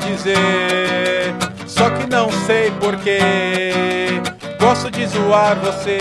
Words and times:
dizer, 0.00 1.34
só 1.66 1.90
que 1.90 2.06
não 2.06 2.30
sei 2.30 2.70
porquê. 2.72 4.20
Gosto 4.58 4.90
de 4.90 5.06
zoar 5.06 5.56
você, 5.56 5.98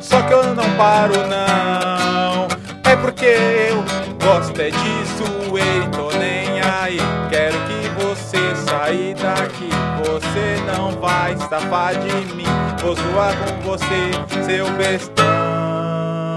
só 0.00 0.20
que 0.22 0.32
eu 0.32 0.54
não 0.54 0.68
paro 0.76 1.14
não. 1.26 2.48
É 2.84 2.96
porque 2.96 3.24
eu 3.70 3.82
gosto 4.22 4.60
é 4.60 4.70
disso, 4.70 5.24
ei, 5.56 5.88
tô 5.90 6.10
nem 6.18 6.60
aí. 6.60 6.98
Quero 7.30 7.56
que 7.66 8.04
você 8.04 8.38
saia 8.66 9.14
daqui, 9.14 9.70
você 10.04 10.60
não 10.66 10.90
vai 11.00 11.32
escapar 11.32 11.94
de 11.94 12.34
mim. 12.34 12.44
Vou 12.82 12.94
zoar 12.94 13.34
com 13.38 13.60
você, 13.62 14.10
seu 14.44 14.70
bestão, 14.72 16.36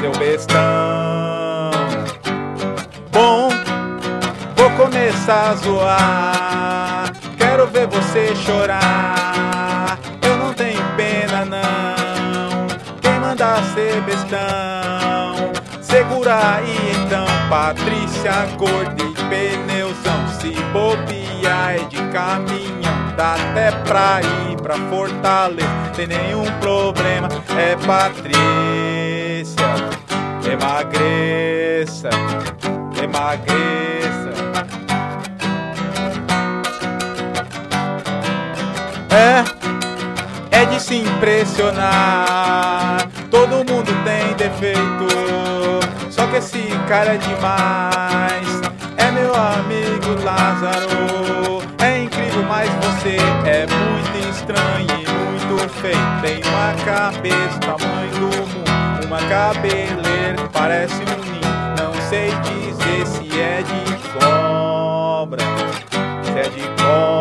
seu 0.00 0.12
bestão. 0.18 1.70
Bom, 3.12 3.51
vou 5.02 5.10
começar 5.10 5.50
a 5.50 5.54
zoar. 5.56 7.12
Quero 7.36 7.66
ver 7.66 7.88
você 7.88 8.34
chorar. 8.36 9.98
Eu 10.22 10.36
não 10.36 10.54
tenho 10.54 10.80
pena, 10.96 11.44
não. 11.44 12.66
Quem 13.00 13.18
manda 13.18 13.60
ser 13.74 14.00
bestão? 14.02 15.50
Segura 15.80 16.56
aí 16.56 16.92
então, 17.04 17.26
Patrícia, 17.50 18.46
gorda 18.56 19.02
e 19.02 19.12
pneuzão. 19.64 20.28
Se 20.40 20.52
bobear 20.72 21.74
é 21.74 21.84
de 21.88 21.96
caminhão, 22.10 23.16
dá 23.16 23.34
até 23.34 23.72
pra 23.72 24.20
ir 24.22 24.56
pra 24.62 24.76
Fortaleza. 24.88 25.68
Sem 25.94 26.06
nenhum 26.06 26.44
problema, 26.60 27.28
é 27.58 27.74
Patrícia. 27.84 28.32
Emagreça, 30.44 32.10
emagreça. 33.02 34.31
É, 39.12 39.44
é 40.62 40.64
de 40.64 40.80
se 40.80 40.94
impressionar. 40.96 43.06
Todo 43.30 43.56
mundo 43.70 43.92
tem 44.04 44.32
defeito, 44.36 45.06
só 46.10 46.26
que 46.28 46.36
esse 46.36 46.62
cara 46.88 47.12
é 47.14 47.18
demais. 47.18 48.62
É 48.96 49.10
meu 49.10 49.34
amigo 49.34 50.14
Lázaro. 50.24 51.60
É 51.78 52.04
incrível, 52.04 52.42
mas 52.44 52.70
você 52.76 53.18
é 53.44 53.66
muito 53.66 54.16
estranho 54.30 54.86
e 54.88 55.06
muito 55.10 55.68
feio. 55.80 56.20
Tem 56.22 56.40
uma 56.50 56.72
cabeça 56.82 57.58
tamanho 57.60 58.12
do 58.12 58.30
mundo, 58.48 59.04
uma 59.06 59.20
cabeleira 59.28 60.48
parece 60.50 61.02
um 61.02 61.20
ninho. 61.22 61.42
Não 61.76 61.92
sei 62.08 62.32
dizer 62.40 63.06
se 63.06 63.38
é 63.38 63.62
de 63.62 63.82
cobra, 64.18 65.44
se 66.22 66.38
é 66.38 66.48
de 66.48 66.62
cobra. 66.82 67.11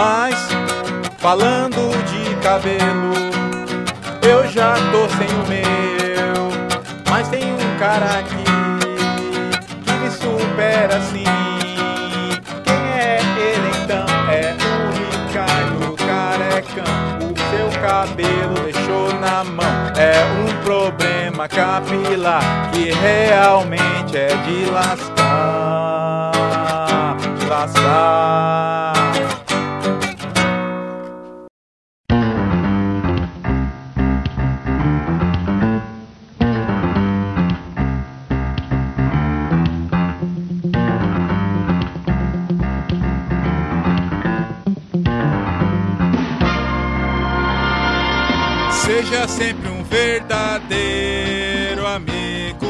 Mas 0.00 0.48
falando 1.18 1.92
de 2.06 2.34
cabelo, 2.36 3.12
eu 4.22 4.48
já 4.48 4.72
tô 4.90 5.06
sem 5.10 5.28
o 5.28 5.46
meu. 5.46 6.48
Mas 7.10 7.28
tem 7.28 7.52
um 7.52 7.78
cara 7.78 8.20
aqui 8.20 8.42
que 9.84 9.92
me 9.92 10.10
supera 10.10 10.96
assim. 10.96 11.24
Quem 12.64 12.82
é 12.98 13.18
ele 13.36 13.70
então? 13.84 14.06
É 14.30 14.56
o 14.64 14.90
Ricardo 14.96 15.94
Carecão. 16.06 16.94
O 17.28 17.36
seu 17.50 17.68
cabelo 17.82 18.54
deixou 18.64 19.12
na 19.20 19.44
mão. 19.44 19.92
É 19.98 20.24
um 20.40 20.46
problema 20.64 21.46
capilar 21.46 22.70
que 22.72 22.90
realmente 22.90 24.16
é 24.16 24.28
de 24.28 24.64
lascar. 24.70 26.32
De 27.38 27.44
lascar. 27.44 29.39
Sempre 49.40 49.68
um 49.70 49.82
verdadeiro 49.82 51.86
amigo, 51.86 52.66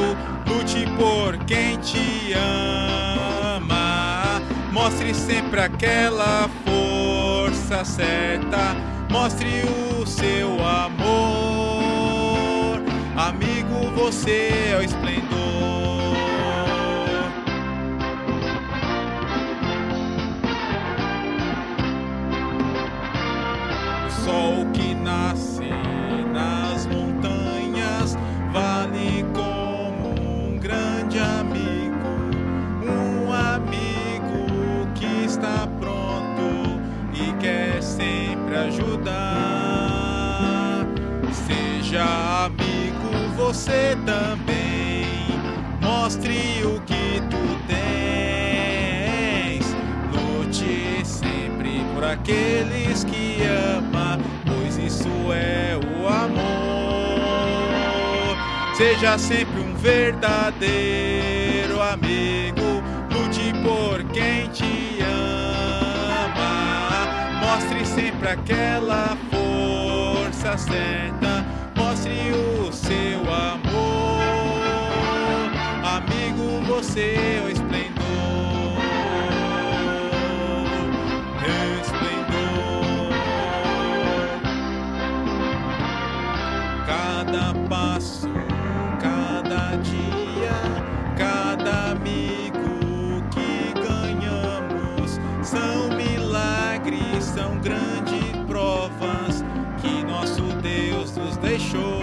lute 0.47 0.87
por 0.97 1.37
quem 1.45 1.77
te 1.79 2.33
ama. 2.33 4.41
Mostre 4.71 5.13
sempre 5.13 5.63
aquela 5.63 6.49
força 6.65 7.85
certa, 7.85 8.77
mostre 9.11 9.65
o 10.01 10.07
seu 10.07 10.65
amor. 10.65 12.81
Amigo, 13.17 13.91
você 13.97 14.71
é 14.73 14.77
o 14.79 14.85
esplendor. 14.85 15.40
Você 43.53 43.99
também, 44.07 45.05
mostre 45.83 46.63
o 46.65 46.81
que 46.83 47.21
tu 47.29 47.59
tens, 47.67 49.67
lute 50.13 51.05
sempre 51.05 51.85
por 51.93 52.05
aqueles 52.05 53.03
que 53.03 53.39
ama, 53.77 54.21
pois 54.47 54.79
isso 54.79 55.09
é 55.33 55.77
o 55.77 56.07
amor. 56.07 56.39
Seja 58.77 59.19
sempre 59.19 59.61
um 59.61 59.75
verdadeiro 59.75 61.83
amigo, 61.83 62.85
lute 63.11 63.53
por 63.65 64.05
quem 64.13 64.47
te 64.51 65.01
ama. 65.03 66.31
Mostre 67.41 67.85
sempre 67.85 68.29
aquela 68.29 69.19
força 69.29 70.57
certa, 70.57 71.45
mostre 72.01 72.33
o 72.33 72.73
seu 72.73 73.21
amor. 73.31 74.21
Amigo, 75.85 76.63
você 76.67 77.15
é 77.17 77.43
o 77.47 77.51
deixou. 101.41 102.01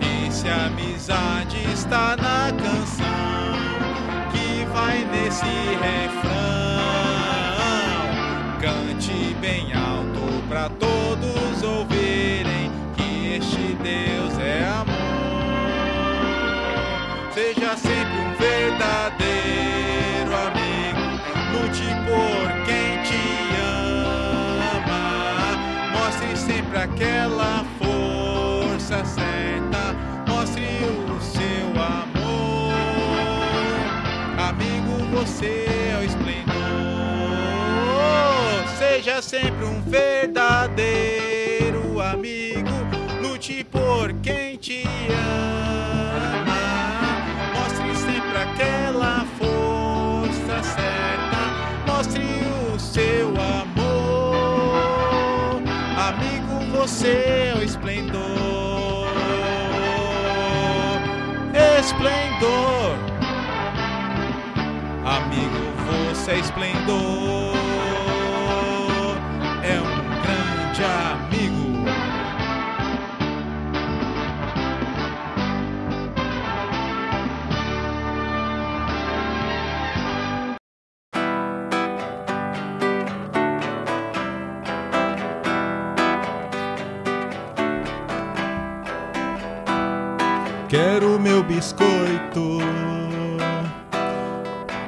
E 0.00 0.32
se 0.32 0.48
a 0.48 0.66
amizade 0.66 1.56
está 1.72 2.16
na 2.16 2.52
canção 2.52 3.06
que 4.32 4.64
vai 4.72 5.04
nesse 5.04 5.44
refrão, 5.44 6.36
cante 8.60 9.34
bem 9.40 9.72
alto 9.72 10.42
pra 10.48 10.68
todos 10.70 11.62
ouvirem 11.62 12.70
que 12.96 13.36
este 13.36 13.76
Deus 13.82 14.38
é 14.38 14.64
amor. 14.64 14.95
seu 35.26 36.04
esplendor. 36.04 36.54
Seja 38.78 39.20
sempre 39.20 39.64
um 39.64 39.82
verdadeiro 39.82 42.00
amigo, 42.00 42.70
lute 43.22 43.64
por 43.64 44.12
quem 44.22 44.56
te 44.56 44.84
ama. 45.10 46.56
Mostre 47.54 47.94
sempre 47.96 48.38
aquela 48.38 49.26
força 49.38 50.62
certa, 50.62 51.36
mostre 51.86 52.22
o 52.74 52.78
seu 52.78 53.28
amor. 53.28 53.76
Amigo, 56.08 56.60
você 56.78 57.08
é 57.08 57.54
o 57.58 57.62
esplendor. 57.62 58.16
Esplendor. 61.78 62.75
É 66.28 66.40
esplendor. 66.40 67.54
É 69.62 69.80
um 69.80 69.94
grande 70.22 70.82
amigo. 70.82 71.86
Quero 90.68 91.20
meu 91.20 91.44
biscoito. 91.44 92.58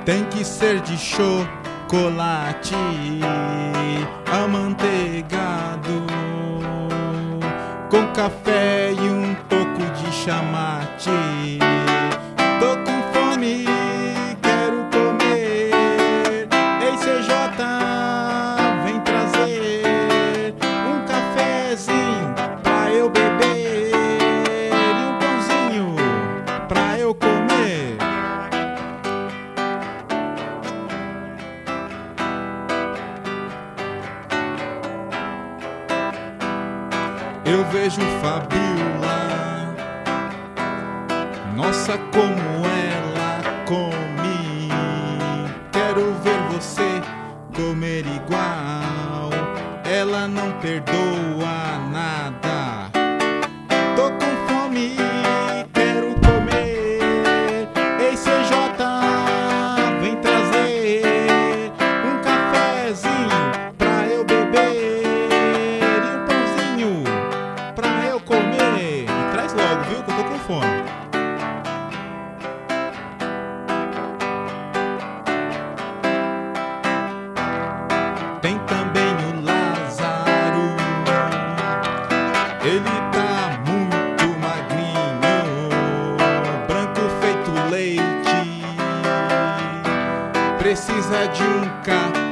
Tem 0.09 0.25
que 0.25 0.43
ser 0.43 0.81
de 0.81 0.97
chocolate 0.97 2.75
amanteigado 4.33 6.07
com 7.91 8.07
café 8.15 8.91
e 8.91 9.01
um 9.01 9.35
pouco 9.35 9.83
de 9.99 10.11
chamate. 10.11 11.11
Tô 12.59 12.91
com 12.91 12.98
Precisa 90.69 91.27
de 91.29 91.43
um 91.45 91.63
cafezinho. 91.83 92.29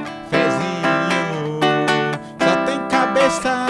Só 2.38 2.56
tem 2.66 2.86
cabeça, 2.88 3.66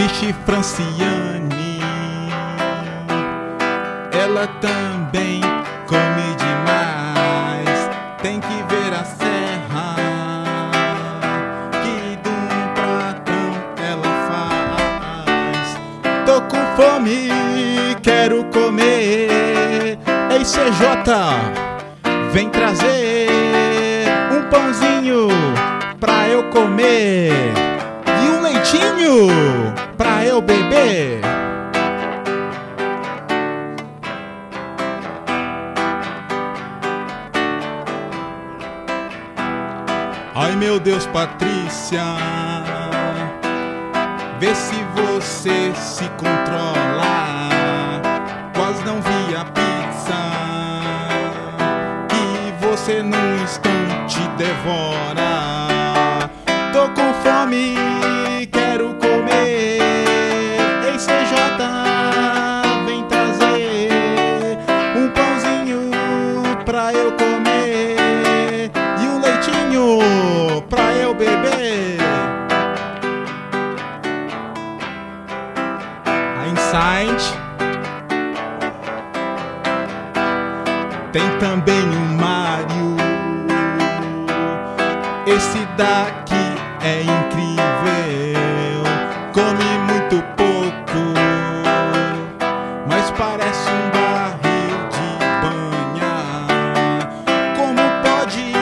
Vixe 0.00 0.34
Franciane. 0.46 1.78
Ela 4.10 4.46
também 4.62 5.42
come 5.86 6.36
demais. 6.38 7.90
Tem 8.22 8.40
que 8.40 8.48
ver 8.70 8.94
a 8.94 9.04
serra. 9.04 9.96
Que 11.82 12.16
de 12.16 12.30
um 12.30 12.72
pratão 12.72 13.52
ela 13.76 14.10
faz. 14.26 15.78
Tô 16.24 16.40
com 16.48 16.64
fome, 16.76 17.28
quero 18.02 18.44
comer. 18.44 19.98
Ei, 20.30 20.42
CJ, 20.42 21.12
vem 22.32 22.48
trazer 22.48 24.08
um 24.32 24.48
pãozinho 24.48 25.28
pra 26.00 26.26
eu 26.26 26.44
comer 26.44 27.52
leitinho 28.70 29.26
pra 29.96 30.24
eu 30.24 30.40
beber. 30.40 31.20
Ai 40.34 40.56
meu 40.56 40.78
Deus, 40.78 41.06
Patrícia, 41.06 42.02
vê 44.38 44.54
se 44.54 44.76
você 44.94 45.72
se 45.74 46.08
controla. 46.10 47.40
Quase 48.54 48.84
não 48.84 49.00
vi 49.02 49.36
a 49.36 49.44
pizza 49.44 50.14
que 52.08 52.66
você 52.66 53.02
num 53.02 53.42
instante 53.42 54.20
devora. 54.38 55.39
Fome, 57.22 58.46
quero 58.50 58.94
comer. 58.94 59.78
Ei, 60.84 60.96
CJ, 60.96 61.34
vem 62.86 63.04
trazer 63.04 64.58
um 64.96 65.08
pãozinho 65.10 65.90
pra 66.64 66.92
eu 66.94 67.12
comer 67.12 68.70
e 69.02 69.06
um 69.06 69.20
leitinho 69.20 70.62
pra 70.68 70.94
eu 70.94 71.14
beber. 71.14 71.98
Einstein. 76.42 77.16
Tem 81.12 81.28
também 81.38 81.82
o 81.82 82.18
Mário. 82.18 82.96
Esse 85.26 85.66
daqui 85.76 86.19
Come 89.40 89.70
muito 89.90 90.22
pouco, 90.36 91.00
mas 92.86 93.10
parece 93.12 93.70
um 93.70 93.88
barril 93.90 94.78
de 94.90 95.08
banha. 95.40 96.14
Como 97.56 97.80
pode? 98.02 98.52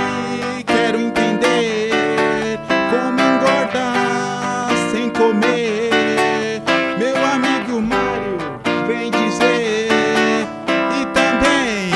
Quero 0.64 0.98
entender. 1.00 2.60
Como 2.90 3.20
engordar 3.20 4.68
sem 4.92 5.10
comer? 5.10 6.62
Meu 6.96 7.16
amigo 7.26 7.80
Mário, 7.80 8.38
vem 8.86 9.10
dizer. 9.10 10.46
E 10.94 11.06
também 11.06 11.90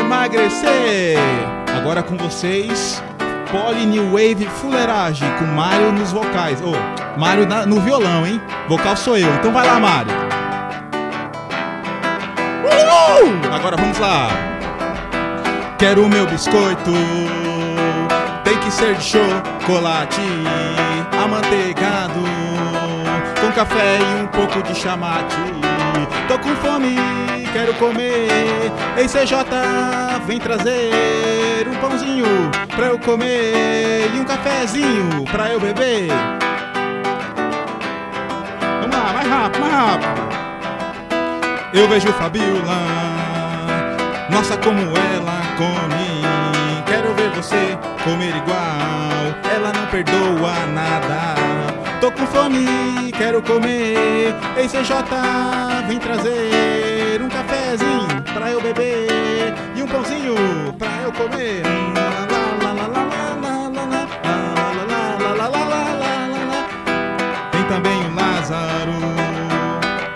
emagrecer. 0.00 1.18
Agora 1.76 2.04
com 2.04 2.16
vocês, 2.16 3.02
Poly 3.50 3.86
New 3.86 4.10
Wave 4.10 4.46
Fuleiragem, 4.60 5.28
com 5.38 5.44
Mário 5.46 5.90
nos 5.92 6.12
vocais. 6.12 6.60
Ô, 6.60 6.72
Mário 7.18 7.46
na- 7.46 7.64
no 7.66 7.80
violão, 7.80 8.26
hein? 8.26 8.40
Vocal 8.68 8.96
sou 8.96 9.16
eu. 9.16 9.32
Então 9.36 9.52
vai 9.52 9.66
lá, 9.66 9.80
Mário. 9.80 10.12
Agora 13.54 13.76
vamos 13.76 13.98
lá. 13.98 14.28
Quero 15.78 16.04
o 16.04 16.08
meu 16.08 16.26
biscoito. 16.26 16.90
Tem 18.44 18.56
que 18.58 18.70
ser 18.70 18.94
de 18.94 19.04
chocolate 19.04 20.20
amanteigado 21.22 22.20
com 23.40 23.52
café 23.52 23.98
e 24.00 24.22
um 24.22 24.26
pouco 24.28 24.62
de 24.62 24.74
chamate. 24.74 25.36
Tô 26.28 26.38
com 26.38 26.54
fome, 26.56 26.94
quero 27.54 27.72
comer. 27.74 28.70
Ei 28.98 29.06
CJ, 29.08 29.32
vem 30.26 30.38
trazer 30.38 31.66
um 31.66 31.74
pãozinho 31.76 32.26
pra 32.76 32.88
eu 32.88 32.98
comer 32.98 34.10
e 34.14 34.20
um 34.20 34.24
cafezinho 34.24 35.24
pra 35.32 35.48
eu 35.48 35.58
beber. 35.58 36.08
Vamos 38.82 38.94
lá, 38.94 39.12
mais 39.14 39.26
rápido, 39.26 39.60
mais 39.62 39.72
rápido. 39.72 40.28
Eu 41.72 41.88
vejo 41.88 42.12
Fabiola, 42.12 42.76
nossa 44.30 44.56
como 44.58 44.80
ela 44.80 45.40
come. 45.56 46.22
Quero 46.86 47.14
ver 47.14 47.30
você 47.30 47.78
comer 48.04 48.36
igual, 48.36 49.07
Tô 52.08 52.12
com 52.12 52.26
fome, 52.28 53.12
quero 53.18 53.42
comer. 53.42 54.34
Ei, 54.56 54.66
CJ, 54.66 54.94
vem 55.86 55.98
trazer 55.98 57.20
um 57.20 57.28
cafezinho 57.28 58.22
pra 58.32 58.50
eu 58.50 58.62
beber 58.62 59.54
e 59.76 59.82
um 59.82 59.86
pãozinho 59.86 60.34
pra 60.78 60.88
eu 61.02 61.12
comer. 61.12 61.62
Tem 67.52 67.64
também 67.64 68.00
o 68.06 68.14
Lázaro, 68.14 68.92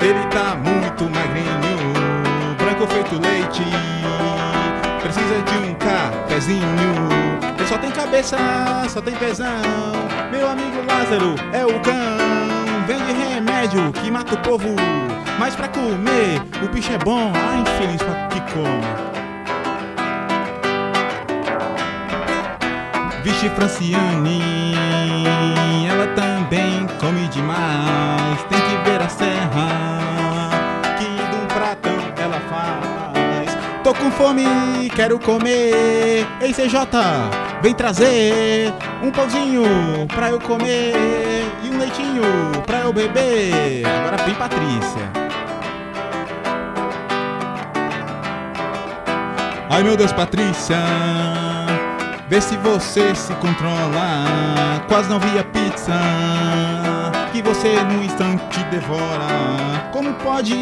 ele 0.01 0.27
tá 0.31 0.57
muito 0.57 1.05
magrinho, 1.11 2.55
branco 2.57 2.87
feito 2.87 3.21
leite, 3.21 3.65
precisa 5.03 5.43
de 5.43 5.59
um 5.59 5.75
cafezinho. 5.75 7.22
Só 7.73 7.79
tem 7.79 7.91
cabeça, 7.91 8.37
só 8.91 9.01
tem 9.01 9.15
pezão. 9.15 9.47
Meu 10.31 10.47
amigo 10.47 10.85
Lázaro 10.87 11.35
é 11.55 11.65
o 11.65 11.81
cão. 11.81 12.85
Vende 12.87 13.15
remédio 13.15 13.91
que 13.95 14.11
mata 14.11 14.35
o 14.35 14.39
povo. 14.41 14.77
Mas 15.39 15.57
pra 15.57 15.69
comer, 15.69 16.43
o 16.63 16.69
bicho 16.69 16.93
é 16.93 16.99
bom. 16.99 17.33
Ai, 17.35 17.61
infeliz 17.61 18.03
pra 18.03 18.29
que 18.29 18.41
come. 18.53 18.85
Vixe 23.25 23.49
Franciane, 23.49 24.75
ela 25.91 26.09
também 26.09 26.87
come 27.01 27.27
demais. 27.29 28.02
Fome, 34.23 34.89
quero 34.95 35.19
comer. 35.19 36.25
Ei 36.41 36.53
CJ, 36.53 36.77
vem 37.61 37.75
trazer 37.75 38.73
um 39.03 39.11
pãozinho 39.11 39.65
pra 40.15 40.31
eu 40.31 40.41
comer 40.41 40.95
e 41.65 41.69
um 41.69 41.79
leitinho 41.79 42.23
pra 42.65 42.83
eu 42.83 42.93
beber. 42.93 43.85
Agora 43.85 44.19
vem 44.25 44.35
Patrícia. 44.35 45.11
Ai 49.69 49.83
meu 49.83 49.97
Deus, 49.97 50.13
Patrícia. 50.13 50.77
Vê 52.29 52.41
se 52.41 52.57
você 52.59 53.15
se 53.17 53.35
controla. 53.35 54.85
Quase 54.87 55.09
não 55.09 55.19
vi 55.19 55.37
a 55.39 55.45
pizza 55.45 56.92
você 57.43 57.83
num 57.85 58.03
instante 58.03 58.63
devora. 58.71 59.91
Como 59.93 60.15
pode? 60.15 60.55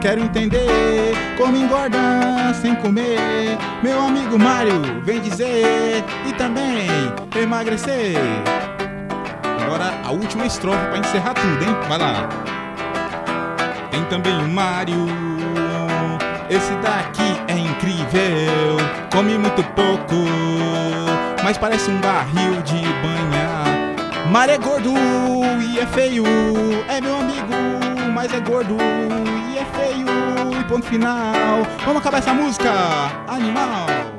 Quero 0.00 0.20
entender. 0.20 1.14
Como 1.36 1.56
engorda 1.56 1.98
sem 2.60 2.74
comer? 2.76 3.58
Meu 3.82 4.00
amigo 4.00 4.38
Mário 4.38 5.02
vem 5.02 5.20
dizer. 5.20 6.04
E 6.26 6.32
também 6.32 6.88
emagrecer. 7.40 8.16
Agora 9.62 9.94
a 10.04 10.10
última 10.10 10.46
estrofe 10.46 10.86
pra 10.86 10.98
encerrar 10.98 11.34
tudo, 11.34 11.64
hein? 11.64 11.76
Vai 11.88 11.98
lá. 11.98 12.28
Tem 13.90 14.04
também 14.04 14.36
o 14.38 14.48
Mário. 14.48 15.06
Esse 16.50 16.74
daqui 16.76 17.40
é 17.48 17.58
incrível. 17.58 18.76
Come 19.12 19.38
muito 19.38 19.62
pouco, 19.74 20.14
mas 21.42 21.56
parece 21.56 21.90
um 21.90 21.98
barril 22.00 22.60
de 22.62 22.82
banha. 23.02 23.63
Mar 24.30 24.48
é 24.48 24.58
gordo 24.58 24.92
e 25.70 25.78
é 25.78 25.86
feio. 25.86 26.24
É 26.88 27.00
meu 27.00 27.16
amigo, 27.16 27.52
mas 28.12 28.32
é 28.32 28.40
gordo 28.40 28.76
e 29.52 29.58
é 29.58 29.64
feio. 29.64 30.60
E 30.60 30.64
ponto 30.64 30.86
final. 30.86 31.62
Vamos 31.84 32.00
acabar 32.00 32.18
essa 32.18 32.34
música, 32.34 32.70
animal. 33.28 34.13